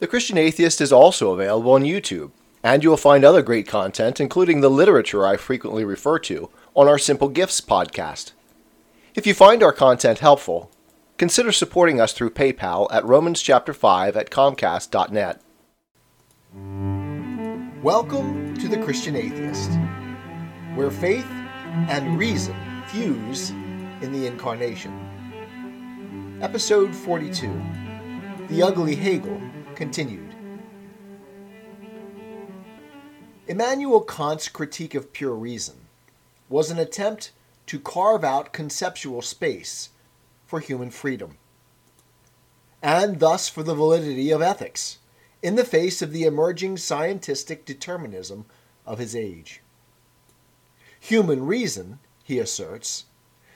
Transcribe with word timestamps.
The 0.00 0.06
Christian 0.06 0.38
Atheist 0.38 0.80
is 0.80 0.94
also 0.94 1.32
available 1.32 1.72
on 1.72 1.82
YouTube, 1.82 2.30
and 2.62 2.82
you 2.82 2.88
will 2.88 2.96
find 2.96 3.22
other 3.22 3.42
great 3.42 3.68
content, 3.68 4.18
including 4.18 4.62
the 4.62 4.70
literature 4.70 5.26
I 5.26 5.36
frequently 5.36 5.84
refer 5.84 6.18
to, 6.20 6.48
on 6.74 6.88
our 6.88 6.96
Simple 6.96 7.28
Gifts 7.28 7.60
podcast. 7.60 8.32
If 9.14 9.26
you 9.26 9.34
find 9.34 9.62
our 9.62 9.74
content 9.74 10.20
helpful, 10.20 10.70
consider 11.18 11.52
supporting 11.52 12.00
us 12.00 12.14
through 12.14 12.30
PayPal 12.30 12.88
at 12.90 13.04
Romans 13.04 13.42
chapter 13.42 13.74
5 13.74 14.16
at 14.16 14.30
comcast.net. 14.30 15.42
Welcome 17.82 18.56
to 18.56 18.68
The 18.68 18.82
Christian 18.82 19.14
Atheist, 19.14 19.70
where 20.76 20.90
faith 20.90 21.30
and 21.90 22.18
reason 22.18 22.56
fuse 22.86 23.50
in 23.50 24.12
the 24.12 24.26
Incarnation. 24.26 26.38
Episode 26.40 26.94
42 26.94 27.52
The 28.48 28.62
Ugly 28.62 28.94
Hegel 28.94 29.38
continued. 29.80 30.34
Immanuel 33.48 34.02
Kant's 34.02 34.46
critique 34.46 34.94
of 34.94 35.14
pure 35.14 35.34
reason 35.34 35.86
was 36.50 36.70
an 36.70 36.78
attempt 36.78 37.32
to 37.64 37.80
carve 37.80 38.22
out 38.22 38.52
conceptual 38.52 39.22
space 39.22 39.88
for 40.44 40.60
human 40.60 40.90
freedom, 40.90 41.38
and 42.82 43.20
thus 43.20 43.48
for 43.48 43.62
the 43.62 43.74
validity 43.74 44.30
of 44.30 44.42
ethics 44.42 44.98
in 45.42 45.54
the 45.54 45.64
face 45.64 46.02
of 46.02 46.12
the 46.12 46.24
emerging 46.24 46.76
scientific 46.76 47.64
determinism 47.64 48.44
of 48.84 48.98
his 48.98 49.16
age. 49.16 49.62
Human 51.00 51.46
reason, 51.46 52.00
he 52.22 52.38
asserts, 52.38 53.06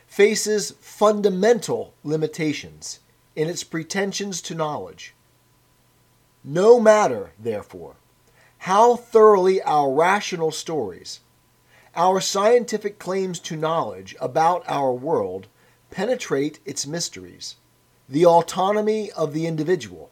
faces 0.06 0.70
fundamental 0.80 1.92
limitations 2.02 3.00
in 3.36 3.46
its 3.46 3.62
pretensions 3.62 4.40
to 4.40 4.54
knowledge 4.54 5.13
no 6.44 6.78
matter, 6.78 7.32
therefore, 7.38 7.96
how 8.58 8.96
thoroughly 8.96 9.62
our 9.62 9.90
rational 9.90 10.50
stories, 10.50 11.20
our 11.96 12.20
scientific 12.20 12.98
claims 12.98 13.40
to 13.40 13.56
knowledge 13.56 14.14
about 14.20 14.62
our 14.68 14.92
world 14.92 15.46
penetrate 15.90 16.60
its 16.66 16.86
mysteries, 16.86 17.56
the 18.08 18.26
autonomy 18.26 19.10
of 19.12 19.32
the 19.32 19.46
individual, 19.46 20.10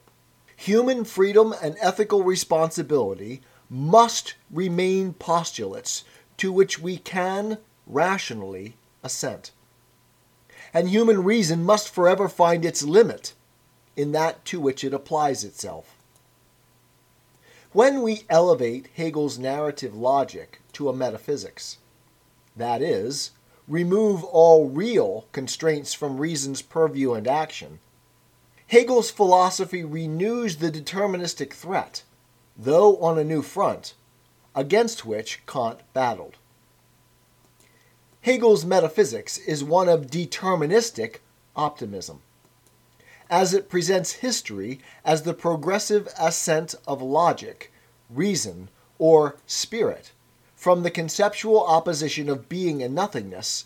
human 0.56 1.04
freedom 1.04 1.54
and 1.62 1.76
ethical 1.80 2.22
responsibility 2.22 3.42
must 3.68 4.34
remain 4.50 5.12
postulates 5.12 6.04
to 6.36 6.52
which 6.52 6.78
we 6.78 6.96
can 6.96 7.58
rationally 7.86 8.76
assent. 9.02 9.50
And 10.72 10.88
human 10.88 11.24
reason 11.24 11.64
must 11.64 11.92
forever 11.92 12.28
find 12.28 12.64
its 12.64 12.82
limit 12.82 13.34
in 13.96 14.12
that 14.12 14.44
to 14.46 14.60
which 14.60 14.84
it 14.84 14.94
applies 14.94 15.44
itself. 15.44 15.96
When 17.72 18.02
we 18.02 18.24
elevate 18.28 18.88
Hegel's 18.92 19.38
narrative 19.38 19.94
logic 19.94 20.60
to 20.74 20.90
a 20.90 20.92
metaphysics, 20.94 21.78
that 22.54 22.82
is, 22.82 23.30
remove 23.66 24.24
all 24.24 24.68
real 24.68 25.24
constraints 25.32 25.94
from 25.94 26.18
reason's 26.18 26.60
purview 26.60 27.14
and 27.14 27.26
action, 27.26 27.78
Hegel's 28.66 29.10
philosophy 29.10 29.84
renews 29.84 30.56
the 30.56 30.70
deterministic 30.70 31.54
threat, 31.54 32.02
though 32.58 32.98
on 32.98 33.18
a 33.18 33.24
new 33.24 33.40
front, 33.40 33.94
against 34.54 35.06
which 35.06 35.40
Kant 35.46 35.80
battled. 35.94 36.36
Hegel's 38.20 38.66
metaphysics 38.66 39.38
is 39.38 39.64
one 39.64 39.88
of 39.88 40.08
deterministic 40.08 41.20
optimism 41.56 42.20
as 43.32 43.54
it 43.54 43.70
presents 43.70 44.12
history 44.12 44.78
as 45.06 45.22
the 45.22 45.32
progressive 45.32 46.06
ascent 46.18 46.74
of 46.86 47.00
logic, 47.00 47.72
reason, 48.10 48.68
or 48.98 49.36
spirit 49.46 50.12
from 50.54 50.82
the 50.82 50.90
conceptual 50.90 51.64
opposition 51.64 52.28
of 52.28 52.46
being 52.46 52.82
and 52.82 52.94
nothingness 52.94 53.64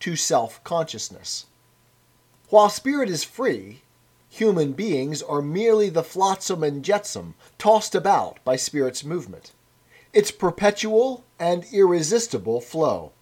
to 0.00 0.16
self 0.16 0.62
consciousness. 0.64 1.46
While 2.48 2.68
spirit 2.68 3.08
is 3.08 3.22
free, 3.22 3.82
human 4.28 4.72
beings 4.72 5.22
are 5.22 5.40
merely 5.40 5.88
the 5.88 6.02
flotsam 6.02 6.64
and 6.64 6.84
jetsam 6.84 7.36
tossed 7.58 7.94
about 7.94 8.42
by 8.44 8.56
spirit's 8.56 9.04
movement, 9.04 9.52
its 10.12 10.32
perpetual 10.32 11.22
and 11.38 11.64
irresistible 11.72 12.60
flow. 12.60 13.12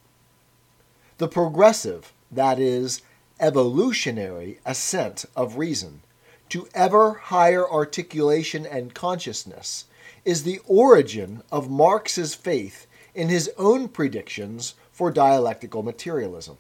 The 1.18 1.28
progressive, 1.28 2.14
that 2.32 2.58
is, 2.58 3.02
evolutionary 3.40 4.60
ascent 4.64 5.24
of 5.34 5.56
reason 5.56 6.00
to 6.48 6.68
ever 6.74 7.14
higher 7.14 7.68
articulation 7.68 8.64
and 8.66 8.94
consciousness 8.94 9.86
is 10.24 10.42
the 10.42 10.60
origin 10.66 11.42
of 11.50 11.70
Marx's 11.70 12.34
faith 12.34 12.86
in 13.14 13.28
his 13.28 13.50
own 13.58 13.88
predictions 13.88 14.74
for 14.92 15.10
dialectical 15.10 15.82
materialism. 15.82 16.58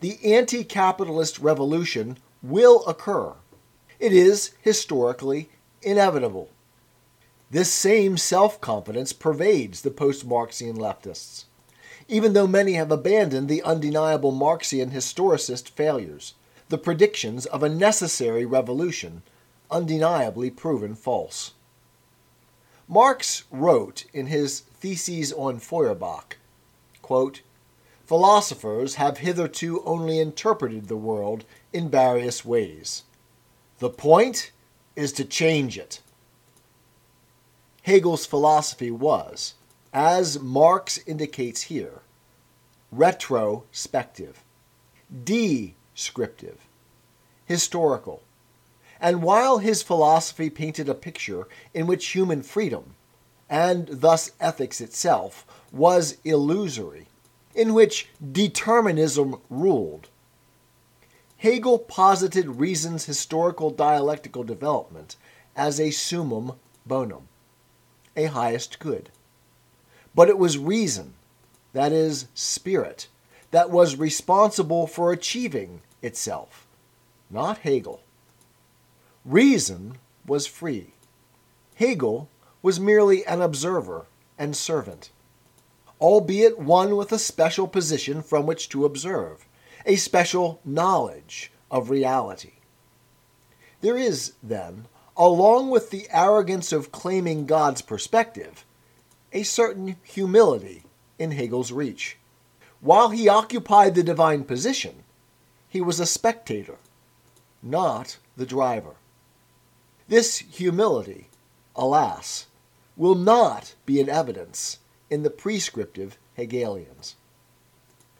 The 0.00 0.18
anti 0.34 0.64
capitalist 0.64 1.38
revolution 1.38 2.18
will 2.42 2.84
occur. 2.86 3.32
It 3.98 4.12
is 4.12 4.52
historically 4.60 5.48
inevitable. 5.82 6.50
This 7.50 7.72
same 7.72 8.16
self 8.16 8.60
confidence 8.60 9.12
pervades 9.12 9.82
the 9.82 9.90
post 9.90 10.26
Marxian 10.26 10.76
leftists 10.76 11.44
even 12.08 12.32
though 12.32 12.46
many 12.46 12.74
have 12.74 12.90
abandoned 12.90 13.48
the 13.48 13.62
undeniable 13.62 14.32
Marxian 14.32 14.90
historicist 14.90 15.70
failures, 15.70 16.34
the 16.68 16.78
predictions 16.78 17.46
of 17.46 17.62
a 17.62 17.68
necessary 17.68 18.44
revolution, 18.44 19.22
undeniably 19.70 20.50
proven 20.50 20.94
false. 20.94 21.52
Marx 22.88 23.44
wrote 23.50 24.04
in 24.12 24.26
his 24.26 24.60
Theses 24.60 25.32
on 25.32 25.58
Feuerbach 25.58 26.36
quote, 27.04 27.42
Philosophers 28.06 28.94
have 28.94 29.18
hitherto 29.18 29.82
only 29.84 30.18
interpreted 30.18 30.88
the 30.88 30.96
world 30.96 31.44
in 31.70 31.90
various 31.90 32.46
ways. 32.46 33.02
The 33.78 33.90
point 33.90 34.52
is 34.96 35.12
to 35.12 35.24
change 35.24 35.76
it. 35.76 36.00
Hegel's 37.82 38.24
philosophy 38.24 38.90
was, 38.90 39.52
as 39.94 40.40
Marx 40.40 40.98
indicates 41.06 41.62
here, 41.62 42.00
retrospective, 42.90 44.42
descriptive, 45.22 46.58
historical. 47.46 48.22
And 49.00 49.22
while 49.22 49.58
his 49.58 49.84
philosophy 49.84 50.50
painted 50.50 50.88
a 50.88 50.94
picture 50.94 51.46
in 51.72 51.86
which 51.86 52.08
human 52.08 52.42
freedom, 52.42 52.96
and 53.48 53.86
thus 53.86 54.32
ethics 54.40 54.80
itself, 54.80 55.46
was 55.70 56.16
illusory, 56.24 57.06
in 57.54 57.72
which 57.72 58.08
determinism 58.32 59.40
ruled, 59.48 60.08
Hegel 61.36 61.78
posited 61.78 62.56
reason's 62.56 63.04
historical 63.04 63.70
dialectical 63.70 64.42
development 64.42 65.14
as 65.54 65.78
a 65.78 65.92
summum 65.92 66.52
bonum, 66.84 67.28
a 68.16 68.24
highest 68.24 68.80
good. 68.80 69.10
But 70.14 70.28
it 70.28 70.38
was 70.38 70.58
reason, 70.58 71.14
that 71.72 71.92
is, 71.92 72.28
spirit, 72.34 73.08
that 73.50 73.70
was 73.70 73.96
responsible 73.96 74.86
for 74.86 75.12
achieving 75.12 75.80
itself, 76.02 76.66
not 77.30 77.58
Hegel. 77.58 78.02
Reason 79.24 79.98
was 80.26 80.46
free. 80.46 80.94
Hegel 81.74 82.28
was 82.62 82.78
merely 82.78 83.26
an 83.26 83.42
observer 83.42 84.06
and 84.38 84.56
servant, 84.56 85.10
albeit 86.00 86.58
one 86.58 86.96
with 86.96 87.12
a 87.12 87.18
special 87.18 87.66
position 87.66 88.22
from 88.22 88.46
which 88.46 88.68
to 88.68 88.84
observe, 88.84 89.46
a 89.86 89.96
special 89.96 90.60
knowledge 90.64 91.50
of 91.70 91.90
reality. 91.90 92.52
There 93.80 93.96
is, 93.96 94.34
then, 94.42 94.86
along 95.16 95.70
with 95.70 95.90
the 95.90 96.06
arrogance 96.10 96.72
of 96.72 96.92
claiming 96.92 97.46
God's 97.46 97.82
perspective, 97.82 98.64
a 99.34 99.42
certain 99.42 99.96
humility 100.04 100.84
in 101.18 101.32
Hegel's 101.32 101.72
reach. 101.72 102.16
While 102.80 103.10
he 103.10 103.28
occupied 103.28 103.94
the 103.94 104.04
divine 104.04 104.44
position, 104.44 105.02
he 105.68 105.80
was 105.80 105.98
a 105.98 106.06
spectator, 106.06 106.76
not 107.60 108.18
the 108.36 108.46
driver. 108.46 108.94
This 110.06 110.38
humility, 110.38 111.28
alas, 111.74 112.46
will 112.96 113.16
not 113.16 113.74
be 113.84 113.98
in 113.98 114.08
evidence 114.08 114.78
in 115.10 115.24
the 115.24 115.30
prescriptive 115.30 116.16
Hegelians. 116.34 117.16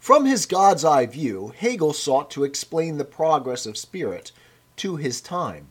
From 0.00 0.24
his 0.24 0.46
God's 0.46 0.84
eye 0.84 1.06
view, 1.06 1.52
Hegel 1.56 1.92
sought 1.92 2.30
to 2.32 2.44
explain 2.44 2.98
the 2.98 3.04
progress 3.04 3.66
of 3.66 3.78
spirit 3.78 4.32
to 4.76 4.96
his 4.96 5.20
time. 5.20 5.68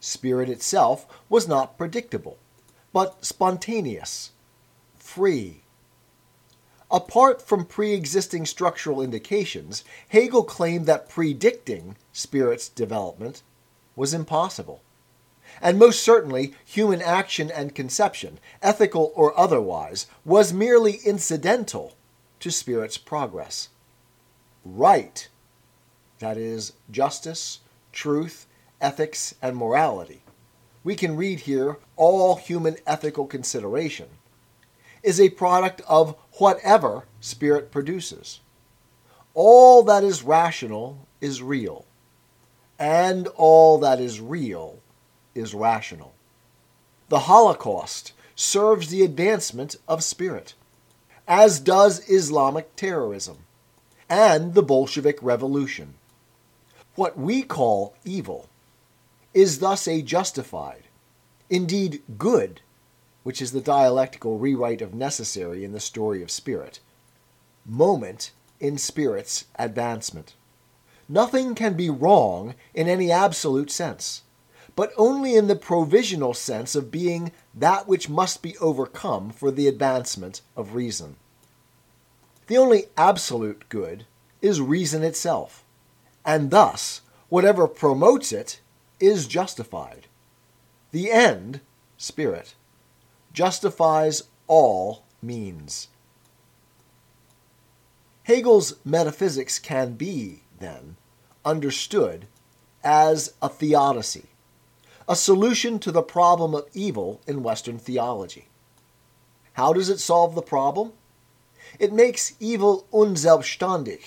Spirit 0.00 0.48
itself 0.48 1.06
was 1.28 1.46
not 1.46 1.76
predictable 1.76 2.38
but 2.92 3.24
spontaneous, 3.24 4.30
free. 4.96 5.62
Apart 6.90 7.40
from 7.40 7.64
pre 7.64 7.92
existing 7.92 8.46
structural 8.46 9.00
indications, 9.00 9.84
Hegel 10.08 10.42
claimed 10.44 10.86
that 10.86 11.08
predicting 11.08 11.96
spirit's 12.12 12.68
development 12.68 13.42
was 13.94 14.12
impossible. 14.12 14.82
And 15.60 15.78
most 15.78 16.02
certainly, 16.02 16.54
human 16.64 17.02
action 17.02 17.50
and 17.50 17.74
conception, 17.74 18.38
ethical 18.62 19.12
or 19.14 19.38
otherwise, 19.38 20.06
was 20.24 20.52
merely 20.52 21.00
incidental 21.04 21.94
to 22.40 22.50
Spirit's 22.50 22.98
progress. 22.98 23.68
Right, 24.64 25.28
that 26.18 26.36
is, 26.36 26.72
justice, 26.90 27.60
truth, 27.92 28.46
ethics, 28.80 29.34
and 29.42 29.56
morality, 29.56 30.22
we 30.82 30.94
can 30.94 31.16
read 31.16 31.40
here 31.40 31.76
all 31.96 32.36
human 32.36 32.76
ethical 32.86 33.26
consideration, 33.26 34.08
is 35.02 35.20
a 35.20 35.30
product 35.30 35.80
of 35.88 36.16
whatever 36.38 37.04
Spirit 37.20 37.70
produces. 37.70 38.40
All 39.34 39.82
that 39.84 40.02
is 40.02 40.22
rational 40.22 41.06
is 41.20 41.42
real, 41.42 41.84
and 42.78 43.28
all 43.36 43.78
that 43.78 44.00
is 44.00 44.20
real 44.20 44.80
is 45.34 45.54
rational. 45.54 46.14
The 47.08 47.20
Holocaust 47.20 48.12
serves 48.34 48.88
the 48.88 49.02
advancement 49.02 49.76
of 49.86 50.02
spirit, 50.02 50.54
as 51.28 51.60
does 51.60 52.08
Islamic 52.08 52.74
terrorism 52.76 53.38
and 54.08 54.54
the 54.54 54.62
Bolshevik 54.62 55.18
Revolution. 55.22 55.94
What 56.94 57.18
we 57.18 57.42
call 57.42 57.94
evil 58.04 58.48
is 59.32 59.58
thus 59.60 59.86
a 59.86 60.02
justified, 60.02 60.84
indeed 61.48 62.02
good, 62.18 62.60
which 63.22 63.40
is 63.40 63.52
the 63.52 63.60
dialectical 63.60 64.38
rewrite 64.38 64.82
of 64.82 64.94
necessary 64.94 65.64
in 65.64 65.72
the 65.72 65.80
story 65.80 66.22
of 66.22 66.30
spirit, 66.30 66.80
moment 67.64 68.32
in 68.58 68.76
spirit's 68.78 69.44
advancement. 69.56 70.34
Nothing 71.08 71.54
can 71.54 71.74
be 71.74 71.90
wrong 71.90 72.54
in 72.74 72.88
any 72.88 73.10
absolute 73.10 73.70
sense, 73.70 74.22
but 74.76 74.92
only 74.96 75.34
in 75.34 75.48
the 75.48 75.56
provisional 75.56 76.34
sense 76.34 76.74
of 76.74 76.90
being 76.90 77.32
that 77.54 77.88
which 77.88 78.08
must 78.08 78.42
be 78.42 78.56
overcome 78.58 79.30
for 79.30 79.50
the 79.50 79.68
advancement 79.68 80.40
of 80.56 80.74
reason. 80.74 81.16
The 82.46 82.58
only 82.58 82.86
absolute 82.96 83.68
good 83.68 84.06
is 84.40 84.60
reason 84.60 85.02
itself, 85.02 85.64
and 86.24 86.50
thus 86.50 87.02
whatever 87.28 87.68
promotes 87.68 88.32
it 88.32 88.60
is 89.00 89.26
justified. 89.26 90.06
The 90.92 91.10
end, 91.10 91.60
spirit, 91.96 92.54
justifies 93.32 94.24
all 94.46 95.04
means. 95.22 95.88
Hegel's 98.24 98.74
metaphysics 98.84 99.58
can 99.58 99.94
be, 99.94 100.42
then, 100.58 100.96
understood 101.44 102.26
as 102.84 103.34
a 103.42 103.48
theodicy, 103.48 104.26
a 105.08 105.16
solution 105.16 105.78
to 105.80 105.90
the 105.90 106.02
problem 106.02 106.54
of 106.54 106.68
evil 106.72 107.20
in 107.26 107.42
Western 107.42 107.78
theology. 107.78 108.48
How 109.54 109.72
does 109.72 109.88
it 109.88 109.98
solve 109.98 110.34
the 110.34 110.42
problem? 110.42 110.92
It 111.78 111.92
makes 111.92 112.34
evil 112.40 112.86
unselbständig, 112.92 114.00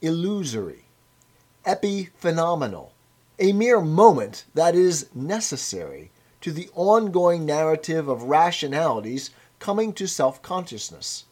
illusory, 0.00 0.84
epiphenomenal, 1.64 2.90
a 3.38 3.52
mere 3.52 3.80
moment 3.80 4.44
that 4.54 4.74
is 4.74 5.08
necessary 5.14 6.10
to 6.40 6.52
the 6.52 6.70
ongoing 6.74 7.44
narrative 7.44 8.08
of 8.08 8.24
rationalities 8.24 9.30
coming 9.58 9.92
to 9.92 10.06
self 10.06 10.40
consciousness. 10.42 11.24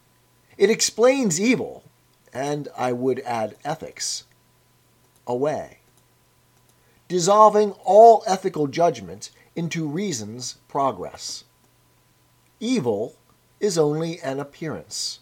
It 0.56 0.70
explains 0.70 1.40
evil, 1.40 1.84
and 2.32 2.68
I 2.76 2.92
would 2.92 3.20
add 3.20 3.56
ethics, 3.64 4.24
away, 5.26 5.78
dissolving 7.08 7.72
all 7.84 8.22
ethical 8.26 8.66
judgment 8.66 9.30
into 9.56 9.86
reason's 9.86 10.58
progress. 10.68 11.44
Evil 12.60 13.14
is 13.60 13.78
only 13.78 14.20
an 14.20 14.40
appearance. 14.40 15.20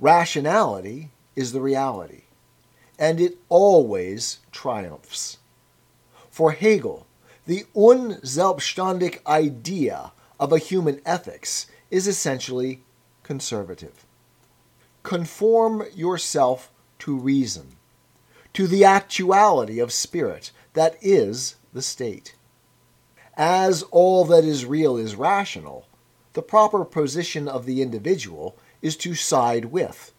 Rationality 0.00 1.10
is 1.34 1.52
the 1.52 1.60
reality, 1.60 2.22
and 2.98 3.20
it 3.20 3.38
always 3.48 4.38
triumphs. 4.52 5.38
For 6.38 6.52
Hegel, 6.52 7.04
the 7.46 7.64
unselbständig 7.74 9.26
idea 9.26 10.12
of 10.38 10.52
a 10.52 10.58
human 10.58 11.00
ethics 11.04 11.66
is 11.90 12.06
essentially 12.06 12.84
conservative. 13.24 14.06
Conform 15.02 15.86
yourself 15.96 16.70
to 17.00 17.18
reason, 17.18 17.74
to 18.52 18.68
the 18.68 18.84
actuality 18.84 19.80
of 19.80 19.92
spirit 19.92 20.52
that 20.74 20.94
is 21.02 21.56
the 21.72 21.82
state. 21.82 22.36
As 23.36 23.82
all 23.90 24.24
that 24.26 24.44
is 24.44 24.64
real 24.64 24.96
is 24.96 25.16
rational, 25.16 25.88
the 26.34 26.42
proper 26.42 26.84
position 26.84 27.48
of 27.48 27.66
the 27.66 27.82
individual 27.82 28.56
is 28.80 28.96
to 28.98 29.16
side 29.16 29.72
with, 29.72 30.12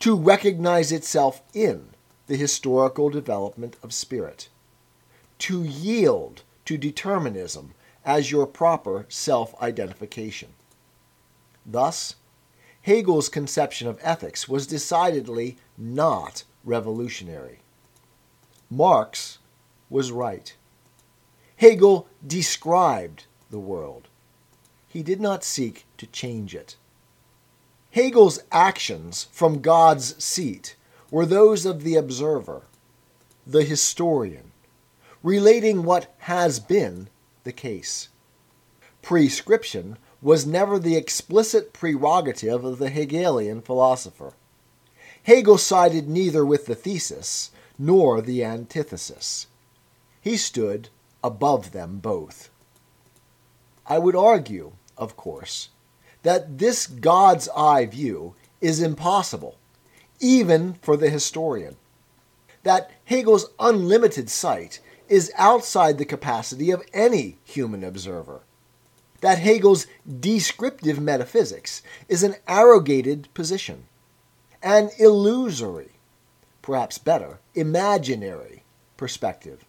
to 0.00 0.16
recognize 0.16 0.90
itself 0.90 1.40
in 1.54 1.90
the 2.26 2.36
historical 2.36 3.10
development 3.10 3.76
of 3.84 3.94
spirit 3.94 4.48
to 5.38 5.62
yield 5.62 6.42
to 6.64 6.76
determinism 6.76 7.74
as 8.04 8.30
your 8.30 8.46
proper 8.46 9.06
self 9.08 9.60
identification. 9.60 10.50
Thus, 11.64 12.14
Hegel's 12.82 13.28
conception 13.28 13.88
of 13.88 13.98
ethics 14.00 14.48
was 14.48 14.66
decidedly 14.66 15.56
not 15.76 16.44
revolutionary. 16.64 17.58
Marx 18.70 19.38
was 19.90 20.12
right. 20.12 20.54
Hegel 21.56 22.08
described 22.24 23.26
the 23.50 23.58
world. 23.58 24.08
He 24.88 25.02
did 25.02 25.20
not 25.20 25.44
seek 25.44 25.84
to 25.98 26.06
change 26.06 26.54
it. 26.54 26.76
Hegel's 27.90 28.40
actions 28.52 29.28
from 29.32 29.62
God's 29.62 30.22
seat 30.22 30.76
were 31.10 31.26
those 31.26 31.64
of 31.64 31.82
the 31.82 31.96
observer, 31.96 32.62
the 33.46 33.64
historian, 33.64 34.52
relating 35.26 35.82
what 35.82 36.14
has 36.18 36.60
been 36.60 37.08
the 37.42 37.50
case. 37.50 38.10
Prescription 39.02 39.98
was 40.22 40.46
never 40.46 40.78
the 40.78 40.96
explicit 40.96 41.72
prerogative 41.72 42.64
of 42.64 42.78
the 42.78 42.90
Hegelian 42.90 43.60
philosopher. 43.60 44.34
Hegel 45.24 45.58
sided 45.58 46.08
neither 46.08 46.46
with 46.46 46.66
the 46.66 46.76
thesis 46.76 47.50
nor 47.76 48.22
the 48.22 48.44
antithesis. 48.44 49.48
He 50.20 50.36
stood 50.36 50.90
above 51.24 51.72
them 51.72 51.98
both. 51.98 52.48
I 53.84 53.98
would 53.98 54.14
argue, 54.14 54.74
of 54.96 55.16
course, 55.16 55.70
that 56.22 56.58
this 56.58 56.86
God's 56.86 57.48
eye 57.48 57.86
view 57.86 58.36
is 58.60 58.80
impossible, 58.80 59.58
even 60.20 60.74
for 60.74 60.96
the 60.96 61.10
historian. 61.10 61.74
That 62.62 62.92
Hegel's 63.04 63.50
unlimited 63.58 64.30
sight 64.30 64.78
is 65.08 65.32
outside 65.36 65.98
the 65.98 66.04
capacity 66.04 66.70
of 66.70 66.84
any 66.92 67.38
human 67.44 67.84
observer. 67.84 68.40
That 69.20 69.38
Hegel's 69.38 69.86
descriptive 70.20 71.00
metaphysics 71.00 71.82
is 72.08 72.22
an 72.22 72.36
arrogated 72.46 73.28
position, 73.34 73.86
an 74.62 74.90
illusory, 74.98 75.92
perhaps 76.62 76.98
better, 76.98 77.38
imaginary 77.54 78.64
perspective 78.96 79.64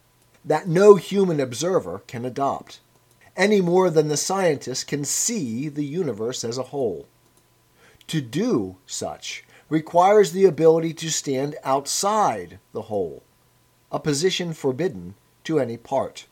that 0.48 0.68
no 0.68 0.96
human 0.96 1.42
observer 1.42 2.02
can 2.08 2.24
adopt, 2.24 2.80
any 3.36 3.60
more 3.60 3.90
than 3.90 4.08
the 4.08 4.18
scientist 4.18 4.88
can 4.88 5.04
see 5.04 5.68
the 5.68 5.86
universe 5.86 6.44
as 6.44 6.58
a 6.58 6.64
whole. 6.64 7.06
To 8.08 8.22
do 8.22 8.78
such 8.86 9.44
requires 9.70 10.32
the 10.32 10.46
ability 10.46 10.94
to 10.94 11.12
stand 11.12 11.58
outside 11.64 12.60
the 12.72 12.84
whole, 12.84 13.24
a 13.92 14.00
position 14.00 14.54
forbidden 14.54 15.16
to 15.48 15.60
any 15.60 15.78
part. 15.78 16.28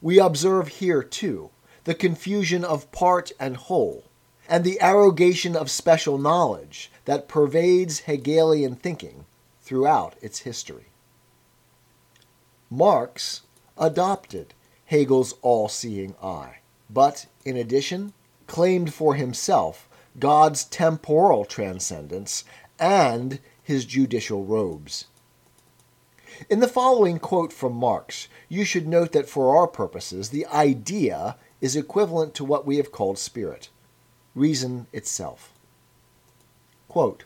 We 0.00 0.18
observe 0.18 0.68
here, 0.68 1.02
too, 1.02 1.50
the 1.84 1.94
confusion 1.94 2.64
of 2.64 2.90
part 2.90 3.32
and 3.38 3.56
whole, 3.56 4.04
and 4.48 4.64
the 4.64 4.80
arrogation 4.80 5.54
of 5.54 5.70
special 5.70 6.16
knowledge 6.16 6.90
that 7.04 7.28
pervades 7.28 8.00
Hegelian 8.00 8.76
thinking 8.76 9.26
throughout 9.60 10.14
its 10.22 10.38
history. 10.40 10.86
Marx 12.70 13.42
adopted 13.76 14.54
Hegel's 14.86 15.34
all 15.42 15.68
seeing 15.68 16.14
eye, 16.22 16.60
but 16.88 17.26
in 17.44 17.58
addition, 17.58 18.14
claimed 18.46 18.94
for 18.94 19.16
himself 19.16 19.86
God's 20.18 20.64
temporal 20.64 21.44
transcendence 21.44 22.44
and 22.78 23.38
his 23.62 23.84
judicial 23.84 24.46
robes. 24.46 25.04
In 26.48 26.60
the 26.60 26.68
following 26.68 27.18
quote 27.18 27.52
from 27.52 27.74
Marx, 27.74 28.28
you 28.48 28.64
should 28.64 28.86
note 28.86 29.12
that 29.12 29.28
for 29.28 29.56
our 29.56 29.66
purposes, 29.66 30.30
the 30.30 30.46
idea 30.46 31.36
is 31.60 31.74
equivalent 31.74 32.34
to 32.34 32.44
what 32.44 32.64
we 32.64 32.76
have 32.76 32.92
called 32.92 33.18
spirit, 33.18 33.68
reason 34.34 34.86
itself. 34.92 35.52
Quote, 36.88 37.24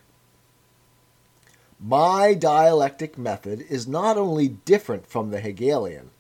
my 1.85 2.33
dialectic 2.33 3.19
method 3.19 3.67
is 3.69 3.89
not 3.89 4.17
only 4.17 4.47
different 4.47 5.07
from 5.07 5.31
the 5.31 5.41
Hegelian, 5.41 6.11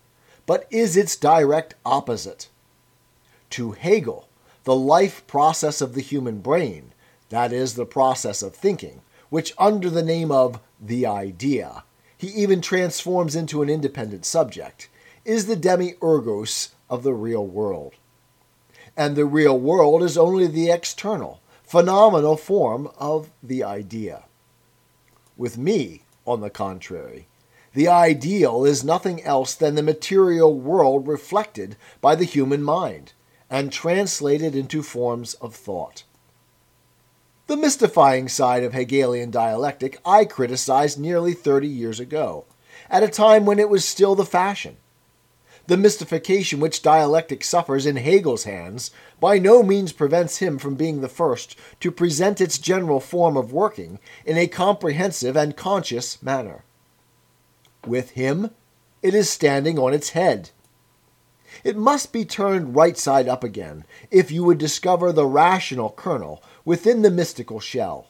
but 0.44 0.66
is 0.70 0.96
its 0.96 1.14
direct 1.14 1.74
opposite. 1.86 2.48
To 3.50 3.70
Hegel, 3.70 4.28
the 4.64 4.74
life 4.74 5.24
process 5.28 5.80
of 5.80 5.94
the 5.94 6.00
human 6.00 6.40
brain, 6.40 6.92
that 7.28 7.52
is, 7.52 7.74
the 7.74 7.86
process 7.86 8.42
of 8.42 8.56
thinking, 8.56 9.02
which 9.30 9.54
under 9.56 9.88
the 9.88 10.02
name 10.02 10.32
of 10.32 10.58
the 10.80 11.06
idea, 11.06 11.84
he 12.22 12.28
even 12.28 12.60
transforms 12.60 13.34
into 13.34 13.62
an 13.62 13.68
independent 13.68 14.24
subject, 14.24 14.88
is 15.24 15.46
the 15.46 15.56
demiurgos 15.56 16.70
of 16.88 17.02
the 17.02 17.12
real 17.12 17.44
world. 17.44 17.94
And 18.96 19.16
the 19.16 19.24
real 19.24 19.58
world 19.58 20.04
is 20.04 20.16
only 20.16 20.46
the 20.46 20.70
external, 20.70 21.40
phenomenal 21.64 22.36
form 22.36 22.88
of 22.96 23.30
the 23.42 23.64
idea. 23.64 24.22
With 25.36 25.58
me, 25.58 26.04
on 26.24 26.40
the 26.40 26.48
contrary, 26.48 27.26
the 27.74 27.88
ideal 27.88 28.64
is 28.64 28.84
nothing 28.84 29.20
else 29.24 29.56
than 29.56 29.74
the 29.74 29.82
material 29.82 30.54
world 30.54 31.08
reflected 31.08 31.74
by 32.00 32.14
the 32.14 32.24
human 32.24 32.62
mind 32.62 33.14
and 33.50 33.72
translated 33.72 34.54
into 34.54 34.84
forms 34.84 35.34
of 35.34 35.56
thought. 35.56 36.04
The 37.48 37.56
mystifying 37.56 38.28
side 38.28 38.62
of 38.62 38.72
Hegelian 38.72 39.32
dialectic 39.32 39.98
I 40.06 40.24
criticized 40.24 40.98
nearly 40.98 41.34
30 41.34 41.66
years 41.66 41.98
ago, 41.98 42.44
at 42.88 43.02
a 43.02 43.08
time 43.08 43.44
when 43.44 43.58
it 43.58 43.68
was 43.68 43.84
still 43.84 44.14
the 44.14 44.24
fashion. 44.24 44.76
The 45.66 45.76
mystification 45.76 46.60
which 46.60 46.82
dialectic 46.82 47.42
suffers 47.42 47.84
in 47.84 47.96
Hegel's 47.96 48.44
hands 48.44 48.92
by 49.20 49.38
no 49.38 49.62
means 49.62 49.92
prevents 49.92 50.38
him 50.38 50.58
from 50.58 50.76
being 50.76 51.00
the 51.00 51.08
first 51.08 51.56
to 51.80 51.90
present 51.90 52.40
its 52.40 52.58
general 52.58 53.00
form 53.00 53.36
of 53.36 53.52
working 53.52 53.98
in 54.24 54.36
a 54.36 54.46
comprehensive 54.46 55.36
and 55.36 55.56
conscious 55.56 56.22
manner. 56.22 56.64
With 57.86 58.10
him, 58.10 58.50
it 59.02 59.14
is 59.14 59.28
standing 59.28 59.78
on 59.78 59.92
its 59.92 60.10
head. 60.10 60.50
It 61.64 61.76
must 61.76 62.12
be 62.12 62.24
turned 62.24 62.76
right 62.76 62.96
side 62.96 63.28
up 63.28 63.44
again 63.44 63.84
if 64.10 64.30
you 64.30 64.44
would 64.44 64.58
discover 64.58 65.12
the 65.12 65.26
rational 65.26 65.90
kernel 65.90 66.42
within 66.64 67.02
the 67.02 67.10
mystical 67.10 67.60
shell. 67.60 68.06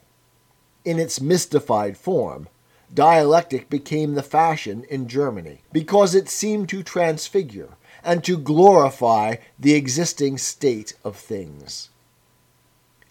In 0.85 0.99
its 0.99 1.21
mystified 1.21 1.97
form, 1.97 2.49
dialectic 2.92 3.71
became 3.71 4.14
the 4.14 4.23
fashion 4.23 4.85
in 4.90 5.09
Germany 5.09 5.61
because 5.73 6.14
it 6.14 6.28
seemed 6.28 6.68
to 6.71 6.82
transfigure 6.82 7.71
and 8.04 8.25
to 8.25 8.37
glorify 8.37 9.37
the 9.59 9.75
existing 9.75 10.38
state 10.38 10.94
of 11.04 11.16
things. 11.16 11.90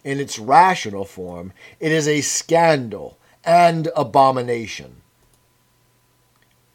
In 0.04 0.20
its 0.20 0.40
rational 0.40 1.06
form, 1.06 1.54
it 1.80 1.92
is 1.92 2.08
a 2.08 2.22
scandal 2.22 3.18
and 3.44 3.90
abomination 3.96 4.98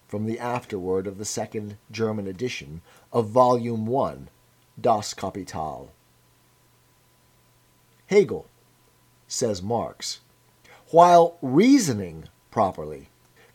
from 0.09 0.27
the 0.27 0.39
afterword 0.39 1.07
of 1.07 1.19
the 1.19 1.25
second 1.25 1.77
German 1.91 2.27
edition 2.27 2.81
of 3.13 3.29
Volume 3.29 3.87
1, 3.87 4.29
Das 4.81 5.13
Kapital. 5.13 5.91
Hegel, 8.07 8.47
says 9.29 9.63
Marx, 9.63 10.21
while 10.91 11.37
reasoning 11.43 12.29
properly, 12.51 13.09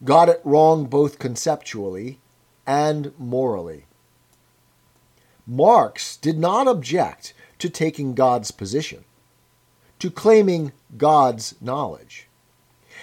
got 0.03 0.29
it 0.29 0.41
wrong 0.43 0.85
both 0.85 1.19
conceptually 1.19 2.19
and 2.65 3.13
morally. 3.17 3.85
Marx 5.47 6.17
did 6.17 6.37
not 6.37 6.67
object 6.67 7.33
to 7.59 7.69
taking 7.69 8.13
God's 8.13 8.51
position, 8.51 9.05
to 9.99 10.11
claiming 10.11 10.71
God's 10.97 11.55
knowledge. 11.61 12.27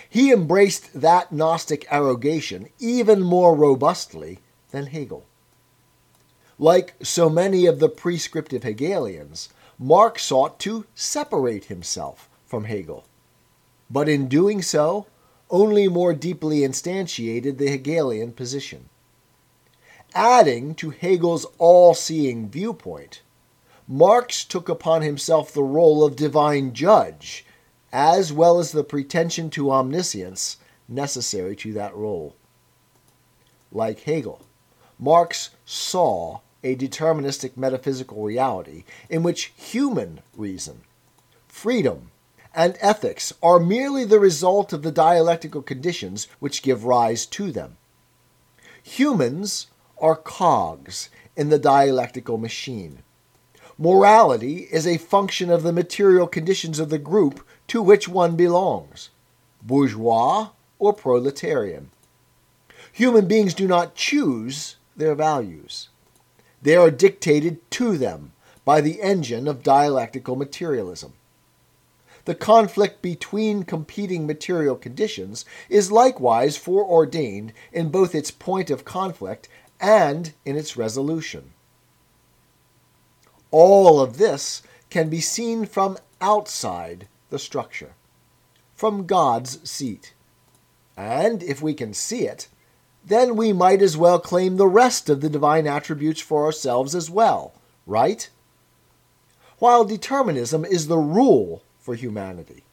He 0.09 0.33
embraced 0.33 1.01
that 1.01 1.33
Gnostic 1.33 1.87
arrogation 1.91 2.69
even 2.79 3.23
more 3.23 3.55
robustly 3.55 4.39
than 4.71 4.87
Hegel. 4.87 5.27
Like 6.59 6.95
so 7.03 7.29
many 7.31 7.67
of 7.67 7.79
the 7.79 7.89
prescriptive 7.89 8.63
Hegelians, 8.63 9.49
Marx 9.79 10.25
sought 10.25 10.59
to 10.61 10.87
separate 10.95 11.67
himself 11.67 12.29
from 12.49 12.65
Hegel. 12.65 13.05
But 13.89 14.09
in 14.09 14.27
doing 14.27 14.63
so, 14.63 15.07
only 15.51 15.87
more 15.87 16.13
deeply 16.13 16.61
instantiated 16.61 17.59
the 17.59 17.71
Hegelian 17.71 18.33
position. 18.33 18.89
Adding 20.15 20.75
to 20.77 20.91
Hegel's 20.91 21.47
all 21.59 21.95
seeing 21.95 22.49
viewpoint, 22.49 23.23
Marx 23.87 24.45
took 24.45 24.69
upon 24.69 25.03
himself 25.03 25.53
the 25.53 25.63
role 25.63 26.03
of 26.05 26.17
divine 26.17 26.73
judge 26.73 27.45
as 27.93 28.33
well 28.33 28.59
as 28.59 28.73
the 28.73 28.85
pretension 28.85 29.49
to 29.51 29.71
omniscience 29.71 30.59
necessary 30.89 31.57
to 31.57 31.73
that 31.73 31.95
role. 31.95 32.35
Like 33.73 34.01
Hegel, 34.01 34.43
Marx 34.99 35.51
saw 35.65 36.41
a 36.63 36.75
deterministic 36.77 37.57
metaphysical 37.57 38.23
reality 38.23 38.85
in 39.09 39.23
which 39.23 39.53
human 39.57 40.21
reason, 40.37 40.83
freedom, 41.47 42.11
and 42.59 42.77
ethics 42.81 43.33
are 43.41 43.61
merely 43.61 44.05
the 44.05 44.19
result 44.19 44.73
of 44.73 44.83
the 44.83 44.91
dialectical 44.91 45.63
conditions 45.63 46.27
which 46.41 46.61
give 46.61 46.83
rise 46.83 47.25
to 47.25 47.53
them. 47.53 47.77
Humans 48.83 49.69
are 50.01 50.17
cogs 50.17 51.09
in 51.37 51.51
the 51.51 51.59
dialectical 51.61 52.37
machine. 52.37 53.05
Morality 53.79 54.67
is 54.73 54.89
a 54.89 54.99
function 54.99 55.51
of 55.51 55.63
the 55.63 55.73
material 55.73 56.27
conditions 56.27 56.81
of 56.81 56.91
the 56.91 56.99
group 56.99 57.47
to 57.69 57.81
which 57.81 58.09
one 58.09 58.35
belongs 58.35 59.11
bourgeois 59.63 60.49
or 60.81 60.93
proletarian. 60.93 61.91
Human 62.91 63.29
beings 63.29 63.55
do 63.55 63.69
not 63.69 63.95
choose 63.95 64.75
their 64.97 65.15
values, 65.15 65.91
they 66.61 66.75
are 66.75 66.91
dictated 66.91 67.71
to 67.71 67.97
them 67.97 68.33
by 68.65 68.81
the 68.81 69.01
engine 69.01 69.47
of 69.47 69.63
dialectical 69.63 70.35
materialism. 70.35 71.13
The 72.29 72.35
conflict 72.35 73.01
between 73.01 73.63
competing 73.63 74.27
material 74.27 74.77
conditions 74.77 75.47
is 75.71 75.91
likewise 75.91 76.59
foreordained 76.59 77.55
in 77.73 77.89
both 77.89 78.15
its 78.15 78.31
point 78.31 78.69
of 78.69 78.85
conflict 78.85 79.49
and 79.81 80.35
in 80.45 80.55
its 80.55 80.77
resolution. 80.77 81.55
All 83.51 83.99
of 83.99 84.19
this 84.19 84.63
can 84.91 85.09
be 85.09 85.23
seen 85.23 85.65
from 85.65 85.97
outside 86.21 87.09
the 87.31 87.39
structure, 87.39 87.95
from 88.75 89.07
God's 89.07 89.67
seat. 89.67 90.13
And 90.99 91.43
if 91.43 91.63
we 91.63 91.73
can 91.73 91.95
see 91.95 92.27
it, 92.27 92.49
then 93.03 93.37
we 93.37 93.55
might 93.55 93.81
as 93.81 93.97
well 93.97 94.21
claim 94.21 94.59
the 94.59 94.69
rest 94.69 95.09
of 95.09 95.23
the 95.23 95.31
divine 95.31 95.67
attributes 95.67 96.21
for 96.21 96.45
ourselves 96.45 96.95
as 96.95 97.09
well, 97.09 97.55
right? 97.87 98.29
While 99.61 99.87
determinism 99.87 100.67
is 100.67 100.89
the 100.89 100.99
rule 100.99 101.63
for 101.89 101.95
humanity, 101.95 102.65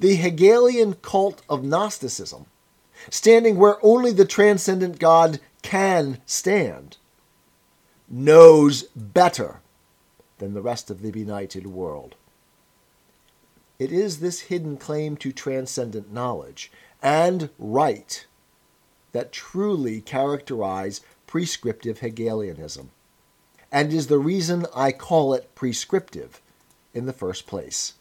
the 0.00 0.16
Hegelian 0.16 0.94
cult 0.94 1.42
of 1.48 1.62
Gnosticism, 1.62 2.46
standing 3.08 3.56
where 3.56 3.78
only 3.84 4.10
the 4.10 4.24
transcendent 4.24 4.98
God 4.98 5.38
can 5.62 6.20
stand, 6.26 6.96
knows 8.08 8.82
better 8.96 9.60
than 10.38 10.54
the 10.54 10.60
rest 10.60 10.90
of 10.90 11.02
the 11.02 11.12
benighted 11.12 11.68
world. 11.68 12.16
It 13.78 13.92
is 13.92 14.18
this 14.18 14.40
hidden 14.40 14.76
claim 14.76 15.16
to 15.18 15.30
transcendent 15.30 16.12
knowledge 16.12 16.72
and 17.00 17.50
right 17.60 18.26
that 19.12 19.30
truly 19.30 20.00
characterize 20.00 21.00
prescriptive 21.28 22.00
Hegelianism, 22.00 22.90
and 23.70 23.92
is 23.92 24.08
the 24.08 24.18
reason 24.18 24.66
I 24.74 24.90
call 24.90 25.32
it 25.32 25.54
prescriptive 25.54 26.40
in 26.92 27.06
the 27.06 27.12
first 27.12 27.46
place. 27.46 27.94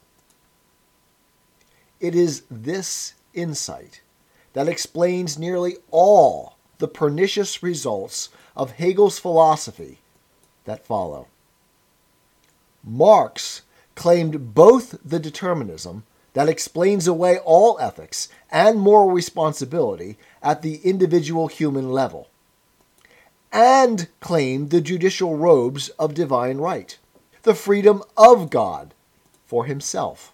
It 1.99 2.13
is 2.15 2.43
this 2.49 3.13
insight 3.33 4.01
that 4.53 4.67
explains 4.67 5.37
nearly 5.37 5.77
all 5.91 6.57
the 6.77 6.87
pernicious 6.87 7.63
results 7.63 8.29
of 8.55 8.71
Hegel's 8.71 9.19
philosophy 9.19 9.99
that 10.65 10.85
follow. 10.85 11.27
Marx 12.83 13.63
claimed 13.95 14.53
both 14.53 14.95
the 15.03 15.19
determinism 15.19 16.03
that 16.33 16.47
explains 16.47 17.07
away 17.07 17.39
all 17.39 17.79
ethics 17.79 18.29
and 18.51 18.79
moral 18.79 19.09
responsibility 19.09 20.19
at 20.43 20.61
the 20.61 20.75
individual 20.83 21.47
human 21.47 21.91
level, 21.91 22.29
and 23.51 24.07
claimed 24.19 24.69
the 24.69 24.81
judicial 24.81 25.35
robes 25.35 25.89
of 25.97 26.13
divine 26.13 26.59
right, 26.59 26.99
the 27.41 27.55
freedom 27.55 28.03
of 28.15 28.51
God 28.51 28.93
for 29.45 29.65
himself, 29.65 30.31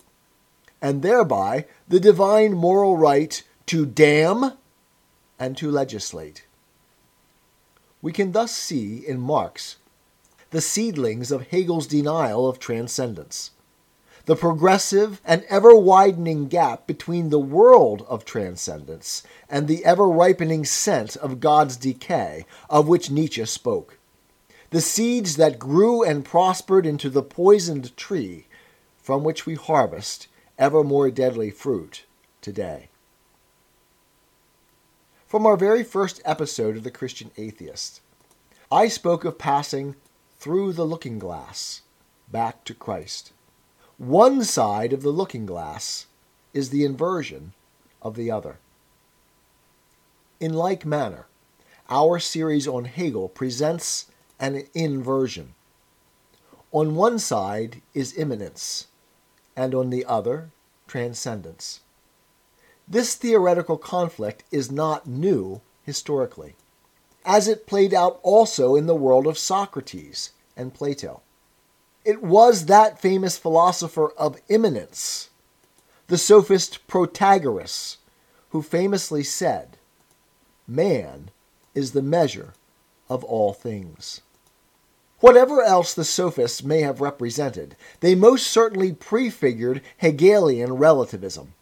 and 0.84 1.02
thereby 1.02 1.66
the 1.88 2.00
divine 2.00 2.54
moral 2.54 2.98
right 2.98 3.42
to 3.66 3.86
damn 3.86 4.52
and 5.40 5.56
to 5.56 5.72
legislate. 5.72 6.46
We 8.02 8.12
can 8.12 8.34
thus 8.34 8.54
see 8.54 8.98
in 8.98 9.22
Marx 9.22 9.78
the 10.52 10.60
seedlings 10.60 11.32
of 11.32 11.48
Hegel's 11.48 11.88
denial 11.88 12.48
of 12.50 12.60
transcendence. 12.60 13.52
The 14.26 14.36
progressive 14.36 15.22
and 15.26 15.44
ever 15.50 15.74
widening 15.74 16.50
gap 16.50 16.86
between 16.86 17.30
the 17.30 17.40
world 17.40 18.06
of 18.10 18.26
transcendence 18.26 19.24
and 19.50 19.68
the 19.68 19.86
ever 19.86 20.08
ripening 20.08 20.66
scent 20.66 21.16
of 21.16 21.40
God's 21.40 21.78
decay, 21.78 22.46
of 22.70 22.90
which 22.90 23.10
Nietzsche 23.10 23.46
spoke. 23.46 23.98
the 24.74 24.82
seeds 24.82 25.36
that 25.36 25.60
grew 25.60 26.02
and 26.04 26.26
prospered 26.26 26.84
into 26.84 27.08
the 27.08 27.22
poisoned 27.22 27.96
tree 27.96 28.48
from 28.98 29.24
which 29.24 29.46
we 29.46 29.54
harvest 29.54 30.28
ever 30.58 30.84
more 30.84 31.10
deadly 31.10 31.50
fruit 31.50 32.06
today. 32.42 32.90
From 35.26 35.46
our 35.46 35.58
very 35.58 35.84
first 35.84 36.22
episode 36.26 36.78
of 36.78 36.84
The 36.84 36.92
Christian 36.92 37.32
Atheist, 37.38 38.02
I 38.72 38.88
spoke 38.88 39.26
of 39.26 39.40
passing 39.40 39.96
through 40.38 40.74
the 40.74 40.86
looking 40.86 41.18
glass 41.18 41.82
back 42.32 42.64
to 42.66 42.74
Christ. 42.74 43.34
One 43.98 44.44
side 44.44 44.94
of 44.94 45.02
the 45.02 45.10
looking 45.10 45.46
glass 45.46 46.08
is 46.54 46.70
the 46.70 46.84
inversion 46.84 47.54
of 48.02 48.16
the 48.16 48.30
other. 48.30 48.58
In 50.40 50.54
like 50.54 50.86
manner, 50.86 51.28
our 51.90 52.20
series 52.20 52.68
on 52.68 52.86
Hegel 52.86 53.30
presents 53.30 54.12
an 54.40 54.64
inversion. 54.74 55.54
On 56.72 56.96
one 56.96 57.18
side 57.20 57.82
is 57.94 58.18
immanence, 58.18 58.88
and 59.56 59.74
on 59.76 59.90
the 59.90 60.06
other, 60.06 60.50
transcendence. 60.88 61.82
This 62.88 63.16
theoretical 63.16 63.78
conflict 63.78 64.44
is 64.52 64.72
not 64.72 65.08
new 65.08 65.62
historically, 65.84 66.56
as 67.26 67.48
it 67.48 67.68
played 67.68 67.94
out 67.94 68.20
also 68.24 68.76
in 68.76 68.86
the 68.86 68.96
world 68.96 69.28
of 69.28 69.38
Socrates 69.38 70.32
and 70.58 70.74
Plato. 70.74 71.22
It 72.04 72.22
was 72.22 72.66
that 72.66 73.00
famous 73.00 73.38
philosopher 73.38 74.10
of 74.18 74.42
immanence, 74.50 75.30
the 76.08 76.18
sophist 76.18 76.86
Protagoras, 76.88 77.98
who 78.50 78.62
famously 78.62 79.24
said, 79.24 79.78
Man 80.68 81.32
is 81.74 81.92
the 81.92 82.02
measure 82.02 82.54
of 83.10 83.24
all 83.24 83.54
things. 83.54 84.22
Whatever 85.24 85.62
else 85.64 85.94
the 85.94 86.04
sophists 86.04 86.66
may 86.66 86.82
have 86.82 87.00
represented, 87.00 87.78
they 88.02 88.14
most 88.14 88.46
certainly 88.46 88.92
prefigured 88.92 89.82
Hegelian 89.96 90.74
relativism. 90.74 91.54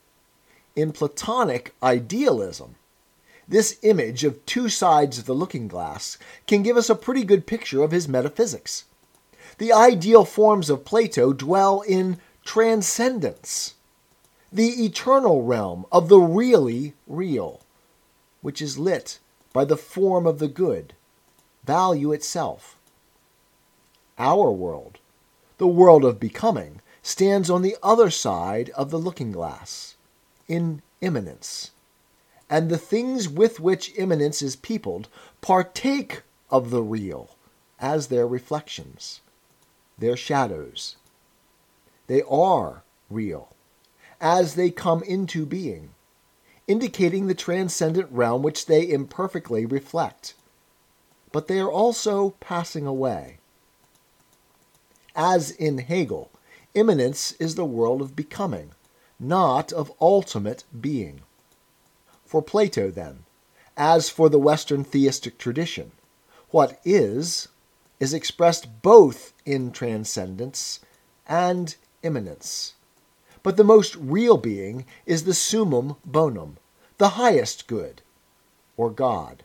In 0.75 0.91
Platonic 0.91 1.75
idealism, 1.83 2.73
this 3.47 3.77
image 3.83 4.23
of 4.23 4.43
two 4.47 4.67
sides 4.67 5.19
of 5.19 5.25
the 5.25 5.35
looking 5.35 5.67
glass 5.67 6.17
can 6.47 6.63
give 6.63 6.75
us 6.75 6.89
a 6.89 6.95
pretty 6.95 7.23
good 7.23 7.45
picture 7.45 7.83
of 7.83 7.91
his 7.91 8.07
metaphysics. 8.07 8.85
The 9.59 9.71
ideal 9.71 10.25
forms 10.25 10.71
of 10.71 10.83
Plato 10.83 11.31
dwell 11.31 11.81
in 11.81 12.17
transcendence, 12.43 13.75
the 14.51 14.83
eternal 14.83 15.43
realm 15.43 15.85
of 15.91 16.09
the 16.09 16.17
really 16.17 16.95
real, 17.05 17.61
which 18.41 18.59
is 18.59 18.79
lit 18.79 19.19
by 19.53 19.65
the 19.65 19.77
form 19.77 20.25
of 20.25 20.39
the 20.39 20.47
good, 20.47 20.93
value 21.63 22.11
itself. 22.11 22.79
Our 24.17 24.51
world, 24.51 24.99
the 25.57 25.67
world 25.67 26.05
of 26.05 26.19
becoming, 26.19 26.81
stands 27.01 27.49
on 27.49 27.61
the 27.61 27.77
other 27.81 28.09
side 28.09 28.69
of 28.71 28.91
the 28.91 28.99
looking 28.99 29.31
glass, 29.31 29.95
in 30.47 30.81
immanence. 31.01 31.71
And 32.49 32.69
the 32.69 32.77
things 32.77 33.29
with 33.29 33.59
which 33.59 33.97
immanence 33.97 34.41
is 34.41 34.55
peopled 34.55 35.07
partake 35.39 36.23
of 36.49 36.69
the 36.69 36.83
real 36.83 37.29
as 37.79 38.07
their 38.07 38.27
reflections 38.27 39.21
their 40.01 40.17
shadows. 40.17 40.97
They 42.07 42.21
are 42.23 42.83
real 43.09 43.55
as 44.19 44.55
they 44.55 44.69
come 44.69 45.01
into 45.03 45.45
being, 45.45 45.91
indicating 46.67 47.27
the 47.27 47.35
transcendent 47.35 48.11
realm 48.11 48.43
which 48.43 48.65
they 48.65 48.89
imperfectly 48.89 49.65
reflect. 49.65 50.33
But 51.31 51.47
they 51.47 51.59
are 51.59 51.71
also 51.71 52.31
passing 52.41 52.85
away. 52.85 53.37
As 55.15 55.51
in 55.51 55.79
Hegel, 55.79 56.31
immanence 56.73 57.33
is 57.33 57.55
the 57.55 57.65
world 57.65 58.01
of 58.01 58.15
becoming, 58.15 58.71
not 59.19 59.73
of 59.73 59.91
ultimate 59.99 60.63
being. 60.79 61.21
For 62.25 62.41
Plato, 62.41 62.89
then, 62.89 63.25
as 63.75 64.09
for 64.09 64.29
the 64.29 64.39
Western 64.39 64.83
theistic 64.83 65.37
tradition, 65.37 65.91
what 66.49 66.79
is 66.85 67.49
is 67.99 68.13
expressed 68.13 68.81
both 68.81 69.33
in 69.45 69.71
transcendence 69.71 70.79
and 71.27 71.75
immanence. 72.03 72.73
But 73.43 73.57
the 73.57 73.63
most 73.63 73.95
real 73.95 74.37
being 74.37 74.85
is 75.05 75.23
the 75.23 75.33
summum 75.33 75.97
bonum, 76.05 76.57
the 76.97 77.09
highest 77.09 77.67
good, 77.67 78.01
or 78.77 78.89
God. 78.89 79.43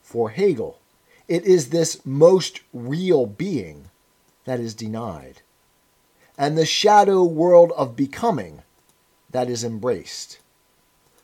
For 0.00 0.30
Hegel, 0.30 0.78
it 1.28 1.44
is 1.44 1.68
this 1.68 2.04
most 2.04 2.60
real 2.72 3.26
being 3.26 3.90
that 4.44 4.60
is 4.60 4.74
denied, 4.74 5.42
and 6.36 6.56
the 6.56 6.66
shadow 6.66 7.22
world 7.22 7.72
of 7.76 7.96
becoming 7.96 8.62
that 9.30 9.48
is 9.48 9.64
embraced. 9.64 10.38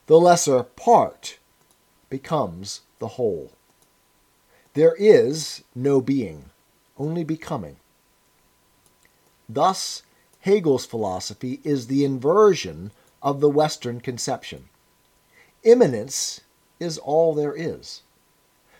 The 0.06 0.18
lesser 0.18 0.62
part 0.62 1.38
becomes 2.08 2.80
the 2.98 3.08
whole. 3.08 3.52
There 4.74 4.94
is 4.98 5.64
no 5.74 6.00
being, 6.00 6.46
only 6.96 7.24
becoming. 7.24 7.76
Thus, 9.48 10.02
Hegel's 10.40 10.86
philosophy 10.86 11.60
is 11.64 11.86
the 11.86 12.04
inversion 12.04 12.92
of 13.22 13.40
the 13.40 13.50
Western 13.50 14.00
conception. 14.00 14.68
Immanence 15.62 16.40
is 16.78 16.98
all 16.98 17.34
there 17.34 17.54
is. 17.54 18.02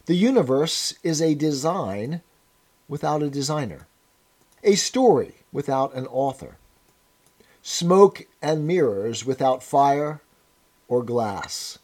The 0.07 0.15
universe 0.15 0.95
is 1.03 1.21
a 1.21 1.35
design 1.35 2.23
without 2.89 3.23
a 3.23 3.29
designer, 3.29 3.87
a 4.63 4.75
story 4.75 5.35
without 5.53 5.95
an 5.95 6.07
author, 6.07 6.57
smoke 7.63 8.27
and 8.43 8.67
mirrors 8.67 9.25
without 9.25 9.63
fire 9.63 10.21
or 10.89 11.03
glass. 11.03 11.79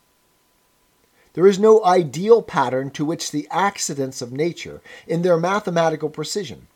There 1.35 1.47
is 1.47 1.59
no 1.59 1.85
ideal 1.85 2.43
pattern 2.43 2.91
to 2.93 3.05
which 3.05 3.31
the 3.31 3.49
accidents 3.51 4.23
of 4.23 4.33
nature, 4.33 4.81
in 5.07 5.23
their 5.23 5.37
mathematical 5.37 6.09
precision, 6.09 6.69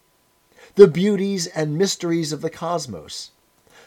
the 0.74 0.88
beauties 0.88 1.46
and 1.46 1.78
mysteries 1.78 2.32
of 2.32 2.40
the 2.40 2.50
cosmos, 2.50 3.30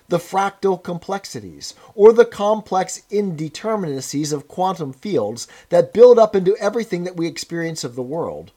the 0.08 0.18
fractal 0.18 0.82
complexities, 0.82 1.74
or 1.94 2.14
the 2.14 2.26
complex 2.26 3.04
indeterminacies 3.12 4.34
of 4.34 4.48
quantum 4.48 4.94
fields 4.94 5.48
that 5.70 5.94
build 5.94 6.18
up 6.18 6.36
into 6.36 6.56
everything 6.58 7.04
that 7.04 7.16
we 7.18 7.28
experience 7.28 7.84
of 7.84 7.96
the 7.96 8.02
world, 8.02 8.52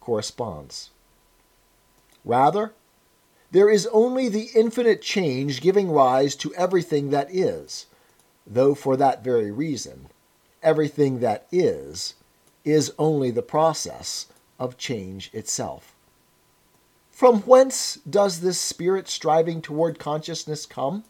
corresponds. 0.00 0.90
Rather, 2.24 2.72
there 3.50 3.68
is 3.68 3.88
only 3.88 4.28
the 4.28 4.50
infinite 4.54 5.02
change 5.02 5.60
giving 5.60 5.90
rise 5.90 6.36
to 6.36 6.54
everything 6.54 7.10
that 7.10 7.34
is, 7.34 7.86
though 8.46 8.74
for 8.74 8.96
that 8.96 9.24
very 9.24 9.50
reason 9.50 10.08
everything 10.62 11.20
that 11.20 11.46
is, 11.50 12.14
is 12.64 12.92
only 12.98 13.30
the 13.30 13.42
process 13.42 14.26
of 14.58 14.76
change 14.76 15.30
itself. 15.32 15.94
From 17.10 17.40
whence 17.42 17.98
does 18.08 18.40
this 18.40 18.58
spirit 18.58 19.08
striving 19.08 19.62
toward 19.62 19.98
consciousness 19.98 20.66
come? 20.66 21.04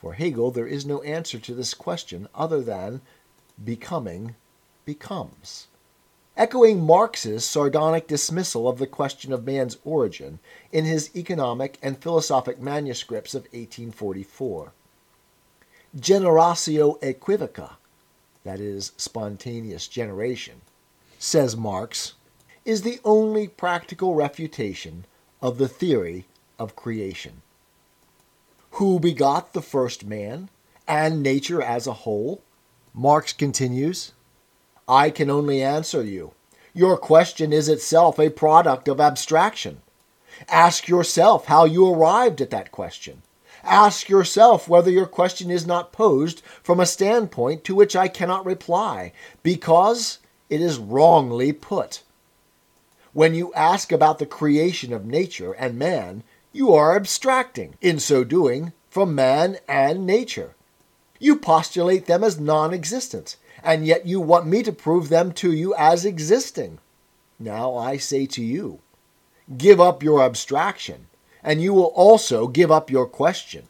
For 0.00 0.14
Hegel, 0.14 0.50
there 0.50 0.66
is 0.66 0.86
no 0.86 1.02
answer 1.02 1.38
to 1.38 1.54
this 1.54 1.74
question 1.74 2.28
other 2.34 2.60
than 2.60 3.00
becoming 3.64 4.34
becomes. 4.84 5.66
Echoing 6.36 6.84
Marx's 6.84 7.44
sardonic 7.44 8.06
dismissal 8.06 8.68
of 8.68 8.78
the 8.78 8.86
question 8.86 9.32
of 9.32 9.46
man's 9.46 9.78
origin 9.84 10.38
in 10.70 10.84
his 10.84 11.14
economic 11.16 11.78
and 11.82 11.98
philosophic 11.98 12.60
manuscripts 12.60 13.34
of 13.34 13.42
1844. 13.44 14.72
Generatio 15.96 17.00
equivoca 17.00 17.76
that 18.46 18.60
is, 18.60 18.92
spontaneous 18.96 19.88
generation, 19.88 20.60
says 21.18 21.56
Marx, 21.56 22.14
is 22.64 22.82
the 22.82 23.00
only 23.04 23.48
practical 23.48 24.14
refutation 24.14 25.04
of 25.42 25.58
the 25.58 25.68
theory 25.68 26.26
of 26.56 26.76
creation. 26.76 27.42
Who 28.72 29.00
begot 29.00 29.52
the 29.52 29.62
first 29.62 30.04
man 30.04 30.48
and 30.86 31.24
nature 31.24 31.60
as 31.60 31.88
a 31.88 32.04
whole? 32.04 32.40
Marx 32.94 33.32
continues, 33.32 34.12
I 34.88 35.10
can 35.10 35.30
only 35.30 35.62
answer 35.62 36.02
you. 36.02 36.32
Your 36.72 36.96
question 36.96 37.52
is 37.52 37.68
itself 37.68 38.18
a 38.20 38.30
product 38.30 38.86
of 38.86 39.00
abstraction. 39.00 39.80
Ask 40.48 40.86
yourself 40.86 41.46
how 41.46 41.64
you 41.64 41.92
arrived 41.92 42.40
at 42.40 42.50
that 42.50 42.70
question. 42.70 43.22
Ask 43.64 44.08
yourself 44.08 44.68
whether 44.68 44.90
your 44.90 45.06
question 45.06 45.50
is 45.50 45.66
not 45.66 45.90
posed 45.90 46.40
from 46.62 46.78
a 46.78 46.86
standpoint 46.86 47.64
to 47.64 47.74
which 47.74 47.96
I 47.96 48.06
cannot 48.06 48.46
reply, 48.46 49.12
because 49.42 50.18
it 50.48 50.60
is 50.60 50.78
wrongly 50.78 51.52
put. 51.52 52.02
When 53.12 53.34
you 53.34 53.52
ask 53.54 53.90
about 53.90 54.18
the 54.18 54.26
creation 54.26 54.92
of 54.92 55.04
nature 55.04 55.52
and 55.52 55.78
man, 55.78 56.22
you 56.52 56.72
are 56.74 56.94
abstracting, 56.94 57.74
in 57.80 57.98
so 57.98 58.22
doing, 58.22 58.72
from 58.88 59.14
man 59.14 59.56
and 59.66 60.06
nature. 60.06 60.54
You 61.18 61.36
postulate 61.36 62.06
them 62.06 62.22
as 62.22 62.38
non 62.38 62.72
existent, 62.72 63.36
and 63.66 63.84
yet 63.84 64.06
you 64.06 64.20
want 64.20 64.46
me 64.46 64.62
to 64.62 64.72
prove 64.72 65.08
them 65.08 65.32
to 65.32 65.52
you 65.52 65.74
as 65.74 66.04
existing. 66.04 66.78
Now 67.38 67.74
I 67.74 67.96
say 67.96 68.24
to 68.26 68.42
you, 68.42 68.80
give 69.58 69.80
up 69.80 70.02
your 70.02 70.22
abstraction, 70.22 71.08
and 71.42 71.60
you 71.60 71.74
will 71.74 71.92
also 71.94 72.46
give 72.46 72.70
up 72.70 72.90
your 72.90 73.06
question. 73.06 73.64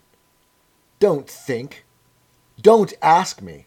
Don't 1.00 1.28
think. 1.28 1.84
Don't 2.60 2.92
ask 3.00 3.40
me. 3.40 3.66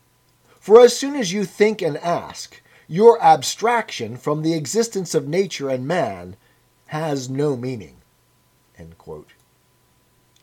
For 0.59 0.79
as 0.81 0.95
soon 0.95 1.15
as 1.15 1.33
you 1.33 1.45
think 1.45 1.81
and 1.81 1.97
ask, 1.97 2.61
your 2.87 3.21
abstraction 3.21 4.15
from 4.15 4.43
the 4.43 4.53
existence 4.53 5.15
of 5.15 5.27
nature 5.27 5.69
and 5.69 5.87
man 5.87 6.35
has 6.87 7.29
no 7.29 7.57
meaning. 7.57 7.97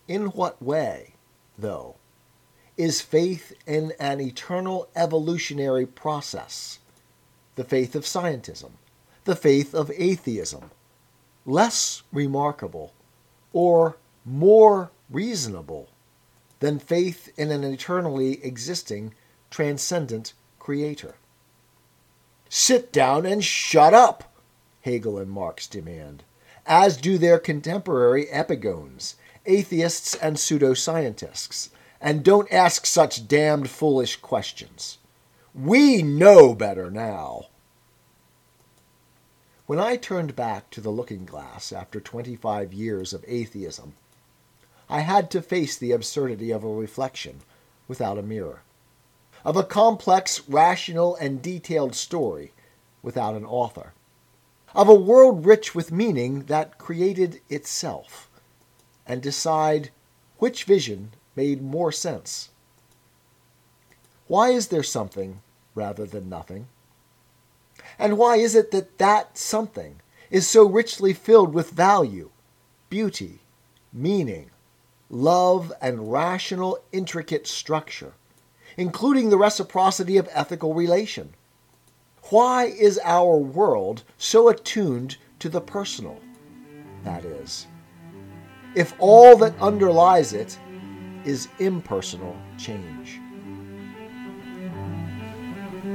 In 0.08 0.26
what 0.26 0.60
way, 0.60 1.14
though, 1.56 1.96
is 2.76 3.00
faith 3.00 3.52
in 3.66 3.92
an 3.98 4.20
eternal 4.20 4.88
evolutionary 4.94 5.86
process, 5.86 6.78
the 7.54 7.64
faith 7.64 7.94
of 7.94 8.04
scientism, 8.04 8.72
the 9.24 9.36
faith 9.36 9.74
of 9.74 9.90
atheism, 9.96 10.70
less 11.44 12.02
remarkable 12.12 12.92
or 13.52 13.96
more 14.24 14.90
reasonable 15.08 15.88
than 16.60 16.78
faith 16.78 17.32
in 17.38 17.50
an 17.50 17.64
eternally 17.64 18.44
existing, 18.44 19.14
transcendent 19.50 20.34
creator? 20.58 21.14
Sit 22.48 22.92
down 22.92 23.24
and 23.26 23.42
shut 23.42 23.94
up, 23.94 24.32
Hegel 24.82 25.18
and 25.18 25.30
Marx 25.30 25.66
demand, 25.66 26.22
as 26.66 26.96
do 26.96 27.16
their 27.16 27.38
contemporary 27.38 28.28
epigones, 28.28 29.14
atheists 29.46 30.14
and 30.16 30.36
pseudoscientists 30.36 31.70
and 32.06 32.22
don't 32.22 32.52
ask 32.52 32.86
such 32.86 33.26
damned 33.26 33.68
foolish 33.68 34.14
questions. 34.14 34.98
We 35.52 36.02
know 36.02 36.54
better 36.54 36.88
now. 36.88 37.46
When 39.66 39.80
I 39.80 39.96
turned 39.96 40.36
back 40.36 40.70
to 40.70 40.80
the 40.80 40.90
looking 40.90 41.24
glass 41.24 41.72
after 41.72 41.98
25 41.98 42.72
years 42.72 43.12
of 43.12 43.24
atheism, 43.26 43.94
I 44.88 45.00
had 45.00 45.32
to 45.32 45.42
face 45.42 45.76
the 45.76 45.90
absurdity 45.90 46.52
of 46.52 46.62
a 46.62 46.68
reflection 46.68 47.40
without 47.88 48.18
a 48.18 48.22
mirror, 48.22 48.62
of 49.44 49.56
a 49.56 49.64
complex, 49.64 50.48
rational, 50.48 51.16
and 51.16 51.42
detailed 51.42 51.96
story 51.96 52.52
without 53.02 53.34
an 53.34 53.44
author, 53.44 53.94
of 54.76 54.88
a 54.88 54.94
world 54.94 55.44
rich 55.44 55.74
with 55.74 55.90
meaning 55.90 56.44
that 56.44 56.78
created 56.78 57.40
itself, 57.48 58.30
and 59.04 59.20
decide 59.20 59.90
which 60.38 60.62
vision 60.62 61.10
made 61.36 61.62
more 61.62 61.92
sense. 61.92 62.48
Why 64.26 64.50
is 64.50 64.68
there 64.68 64.82
something 64.82 65.40
rather 65.74 66.06
than 66.06 66.28
nothing? 66.28 66.66
And 67.98 68.18
why 68.18 68.36
is 68.36 68.54
it 68.54 68.72
that 68.72 68.98
that 68.98 69.38
something 69.38 70.00
is 70.30 70.48
so 70.48 70.66
richly 70.66 71.12
filled 71.12 71.54
with 71.54 71.70
value, 71.70 72.30
beauty, 72.90 73.40
meaning, 73.92 74.50
love, 75.08 75.72
and 75.80 76.10
rational, 76.10 76.78
intricate 76.90 77.46
structure, 77.46 78.14
including 78.76 79.30
the 79.30 79.38
reciprocity 79.38 80.16
of 80.16 80.28
ethical 80.32 80.74
relation? 80.74 81.34
Why 82.30 82.64
is 82.64 82.98
our 83.04 83.36
world 83.36 84.02
so 84.18 84.48
attuned 84.48 85.16
to 85.38 85.48
the 85.48 85.60
personal? 85.60 86.20
That 87.04 87.24
is, 87.24 87.68
if 88.74 88.94
all 88.98 89.36
that 89.36 89.54
underlies 89.60 90.32
it 90.32 90.58
is 91.26 91.48
impersonal 91.58 92.36
change. 92.56 93.20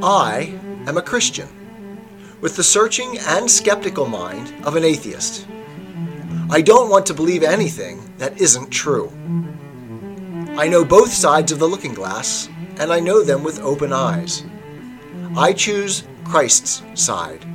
I 0.03 0.59
am 0.87 0.97
a 0.97 1.01
Christian 1.01 1.47
with 2.41 2.55
the 2.55 2.63
searching 2.63 3.17
and 3.19 3.49
skeptical 3.49 4.07
mind 4.07 4.53
of 4.65 4.75
an 4.75 4.83
atheist. 4.83 5.47
I 6.49 6.61
don't 6.61 6.89
want 6.89 7.05
to 7.05 7.13
believe 7.13 7.43
anything 7.43 8.01
that 8.17 8.41
isn't 8.41 8.69
true. 8.71 9.11
I 10.57 10.67
know 10.67 10.83
both 10.83 11.13
sides 11.13 11.51
of 11.51 11.59
the 11.59 11.67
looking 11.67 11.93
glass, 11.93 12.49
and 12.77 12.91
I 12.91 12.99
know 12.99 13.23
them 13.23 13.43
with 13.43 13.61
open 13.61 13.93
eyes. 13.93 14.43
I 15.37 15.53
choose 15.53 16.03
Christ's 16.25 16.83
side. 16.93 17.45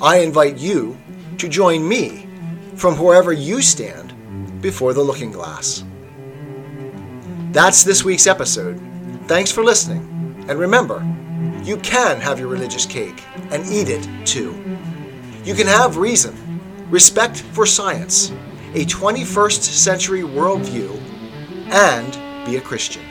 I 0.00 0.18
invite 0.18 0.56
you 0.58 0.96
to 1.38 1.48
join 1.48 1.86
me 1.86 2.28
from 2.76 2.96
wherever 2.96 3.32
you 3.32 3.60
stand 3.60 4.14
before 4.60 4.94
the 4.94 5.02
looking 5.02 5.32
glass. 5.32 5.84
That's 7.52 7.82
this 7.82 8.04
week's 8.04 8.28
episode. 8.28 8.80
Thanks 9.26 9.50
for 9.50 9.64
listening. 9.64 10.44
And 10.48 10.56
remember, 10.56 11.04
you 11.64 11.78
can 11.78 12.20
have 12.20 12.38
your 12.38 12.46
religious 12.46 12.86
cake 12.86 13.24
and 13.50 13.66
eat 13.66 13.88
it 13.88 14.08
too. 14.24 14.52
You 15.42 15.56
can 15.56 15.66
have 15.66 15.96
reason, 15.96 16.36
respect 16.90 17.40
for 17.40 17.66
science, 17.66 18.30
a 18.74 18.84
21st 18.84 19.62
century 19.62 20.20
worldview, 20.20 20.96
and 21.72 22.46
be 22.46 22.54
a 22.54 22.60
Christian. 22.60 23.02